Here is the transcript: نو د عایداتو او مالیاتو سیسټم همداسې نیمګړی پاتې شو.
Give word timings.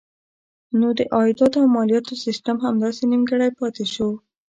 نو 0.79 0.87
د 0.99 1.01
عایداتو 1.15 1.57
او 1.61 1.67
مالیاتو 1.75 2.21
سیسټم 2.25 2.57
همداسې 2.65 3.03
نیمګړی 3.11 3.49
پاتې 3.59 3.85
شو. 3.93 4.09